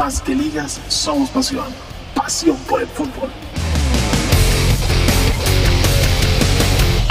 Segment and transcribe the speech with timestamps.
[0.00, 1.66] Más que ligas, somos pasión.
[2.14, 3.28] Pasión por el fútbol.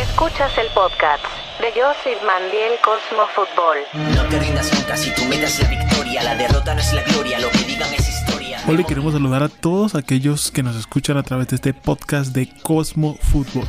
[0.02, 1.24] Escuchas el podcast
[1.62, 3.78] de Josip Mandiel Cosmo Fútbol.
[3.94, 6.24] No te rindas nunca si tu meta es la victoria.
[6.24, 8.29] La derrota no es la gloria, lo que digan es historia.
[8.70, 12.48] Hoy queremos saludar a todos aquellos que nos escuchan a través de este podcast de
[12.62, 13.68] Cosmo Fútbol.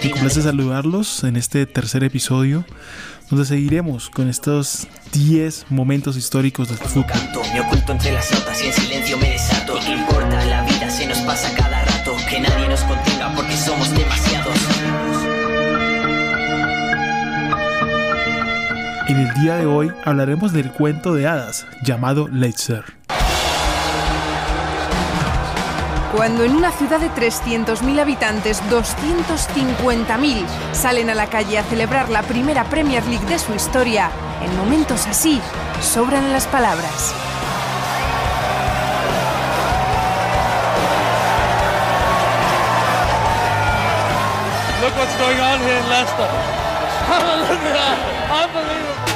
[0.00, 2.64] Me complace saludarlos en este tercer episodio,
[3.30, 7.06] donde seguiremos con estos 10 momentos históricos del fútbol.
[7.06, 9.76] Canto, me oculto entre las notas y en silencio me desato.
[9.76, 10.44] ¿Y qué importa?
[10.44, 12.14] La vida se nos pasa cada rato.
[12.28, 14.56] Que nadie nos contenga porque somos demasiados.
[19.08, 22.99] En el día de hoy hablaremos del cuento de hadas llamado Leicester.
[26.12, 32.22] Cuando en una ciudad de 300.000 habitantes, 250.000 salen a la calle a celebrar la
[32.22, 34.10] primera Premier League de su historia,
[34.42, 35.40] en momentos así
[35.80, 37.14] sobran las palabras.
[44.82, 46.28] Look what's going on here in Leicester.
[48.30, 49.10] Unbelievable.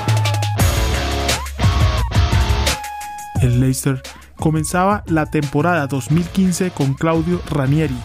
[3.43, 4.01] El Leicester
[4.45, 7.97] comenzaba la temporada 2015 con Claudio Ranieri,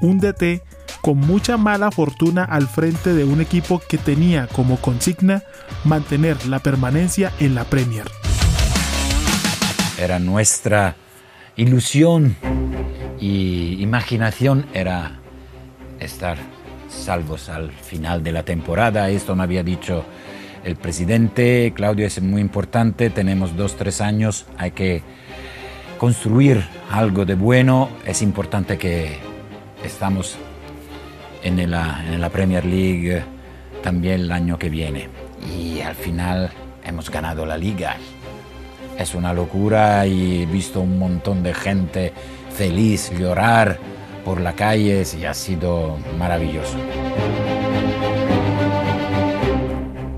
[0.00, 0.62] un DT
[1.02, 5.42] con mucha mala fortuna al frente de un equipo que tenía como consigna
[5.84, 8.06] mantener la permanencia en la Premier.
[9.98, 10.96] era nuestra
[11.56, 12.36] ilusión
[13.20, 15.20] y imaginación era
[16.00, 16.38] estar
[16.88, 19.10] salvos al final de la temporada.
[19.10, 20.06] Esto me había dicho
[20.64, 21.74] el presidente.
[21.76, 25.02] Claudio es muy importante, tenemos dos, tres años, hay que
[25.98, 27.88] construir algo de bueno.
[28.04, 29.18] Es importante que
[29.84, 30.36] estamos
[31.42, 33.22] en la, Premier League
[33.82, 35.08] también el año que viene.
[35.56, 36.50] Y al final
[36.84, 37.96] hemos ganado la liga.
[38.98, 42.12] Es una locura y he visto un montón de gente
[42.50, 43.78] feliz llorar
[44.24, 46.76] por la calle y ha sido maravilloso.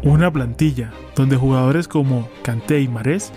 [0.03, 3.33] Una plantilla donde jugadores como Kanté y Marés,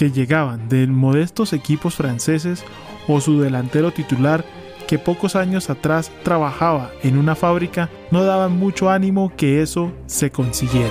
[0.00, 2.64] que llegaban de modestos equipos franceses,
[3.06, 4.46] o su delantero titular,
[4.88, 10.30] que pocos años atrás trabajaba en una fábrica, no daban mucho ánimo que eso se
[10.30, 10.88] consiguiera.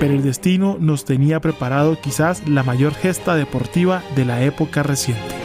[0.00, 5.36] Pero el destino nos tenía preparado quizás la mayor gesta deportiva de la época reciente.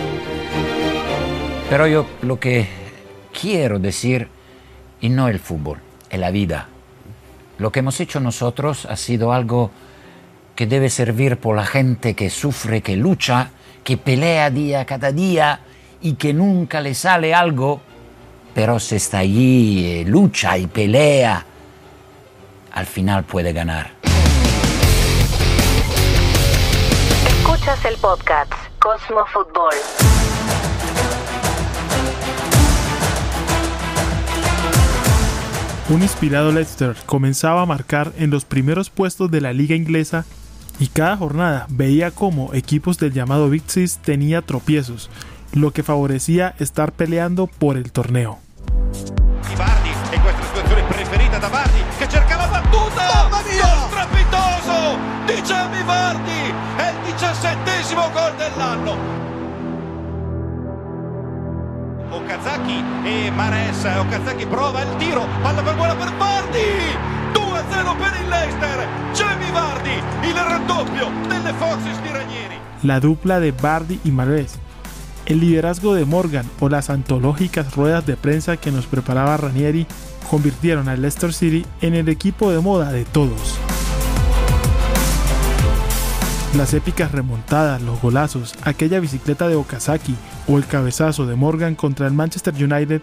[1.69, 2.67] Pero yo lo que
[3.39, 4.29] quiero decir,
[4.99, 5.77] y no el fútbol,
[6.09, 6.69] es la vida.
[7.59, 9.69] Lo que hemos hecho nosotros ha sido algo
[10.55, 13.51] que debe servir por la gente que sufre, que lucha,
[13.83, 15.61] que pelea día cada día
[16.01, 17.81] y que nunca le sale algo,
[18.53, 21.43] pero se está allí, eh, lucha y pelea,
[22.71, 23.91] al final puede ganar.
[27.27, 29.73] Escuchas el podcast Cosmo Fútbol.
[35.89, 40.25] Un inspirado Leicester comenzaba a marcar en los primeros puestos de la liga inglesa
[40.79, 45.09] y cada jornada veía cómo equipos del llamado Big Six tenía tropiezos,
[45.53, 48.39] lo que favorecía estar peleando por el torneo.
[62.13, 66.59] Okazaki e Mares Okazaki prova il tiro palla per buona per Vardi
[67.33, 68.12] 2-0 per
[72.83, 74.55] La dupla de Bardi y Marés,
[75.25, 79.87] el liderazgo de Morgan o las antológicas ruedas de prensa que nos preparaba Ranieri
[80.29, 83.57] convirtieron al Leicester City en el equipo de moda de todos.
[86.57, 90.15] Las épicas remontadas, los golazos, aquella bicicleta de Okazaki
[90.47, 93.01] o el cabezazo de Morgan contra el Manchester United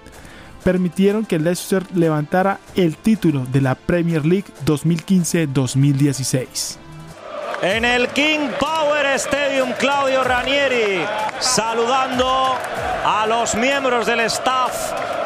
[0.62, 6.89] permitieron que Leicester levantara el título de la Premier League 2015-2016.
[7.62, 11.04] En el King Power Stadium, Claudio Ranieri
[11.40, 12.56] saludando
[13.04, 14.72] a los miembros del staff,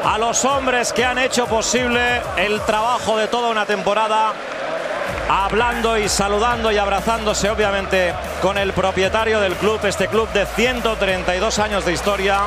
[0.05, 4.33] a los hombres que han hecho posible el trabajo de toda una temporada,
[5.29, 11.59] hablando y saludando y abrazándose obviamente con el propietario del club, este club de 132
[11.61, 12.41] años de historia,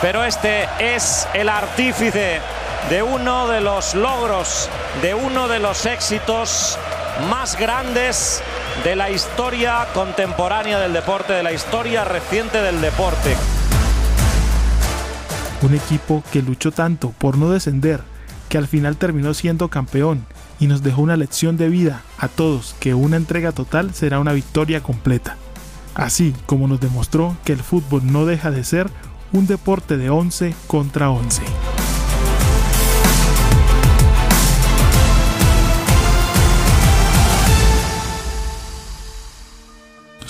[0.00, 2.40] pero este es el artífice
[2.88, 4.70] de uno de los logros,
[5.02, 6.78] de uno de los éxitos
[7.28, 8.42] más grandes
[8.82, 13.36] de la historia contemporánea del deporte, de la historia reciente del deporte.
[15.62, 18.00] Un equipo que luchó tanto por no descender
[18.48, 20.26] que al final terminó siendo campeón
[20.58, 24.32] y nos dejó una lección de vida a todos que una entrega total será una
[24.32, 25.36] victoria completa.
[25.94, 28.90] así como nos demostró que el fútbol no deja de ser
[29.32, 31.42] un deporte de 11 contra 11.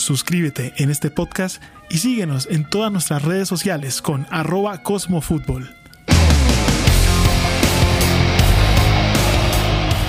[0.05, 5.75] Suscríbete en este podcast y síguenos en todas nuestras redes sociales con arroba cosmofútbol.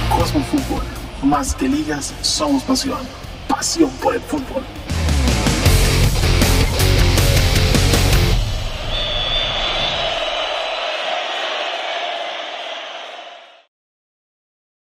[0.09, 0.83] Cosmo Fútbol,
[1.23, 2.99] más que ligas, somos pasión.
[3.47, 4.63] Pasión por el fútbol.